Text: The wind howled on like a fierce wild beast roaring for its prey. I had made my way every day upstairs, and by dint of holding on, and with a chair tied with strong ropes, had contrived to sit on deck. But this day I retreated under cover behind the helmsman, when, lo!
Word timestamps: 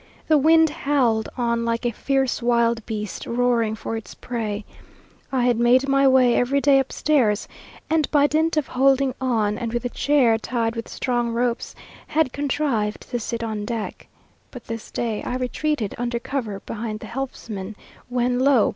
The 0.27 0.37
wind 0.39 0.71
howled 0.71 1.29
on 1.37 1.63
like 1.63 1.85
a 1.85 1.91
fierce 1.91 2.41
wild 2.41 2.83
beast 2.87 3.27
roaring 3.27 3.75
for 3.75 3.95
its 3.95 4.15
prey. 4.15 4.65
I 5.31 5.43
had 5.43 5.59
made 5.59 5.87
my 5.87 6.07
way 6.07 6.33
every 6.33 6.59
day 6.59 6.79
upstairs, 6.79 7.47
and 7.87 8.09
by 8.09 8.25
dint 8.25 8.57
of 8.57 8.65
holding 8.69 9.13
on, 9.21 9.59
and 9.59 9.71
with 9.71 9.85
a 9.85 9.89
chair 9.89 10.39
tied 10.39 10.75
with 10.75 10.87
strong 10.87 11.29
ropes, 11.33 11.75
had 12.07 12.33
contrived 12.33 13.11
to 13.11 13.19
sit 13.19 13.43
on 13.43 13.63
deck. 13.63 14.07
But 14.49 14.65
this 14.65 14.89
day 14.89 15.21
I 15.21 15.35
retreated 15.35 15.93
under 15.99 16.17
cover 16.17 16.61
behind 16.61 17.01
the 17.01 17.05
helmsman, 17.05 17.75
when, 18.09 18.39
lo! 18.39 18.69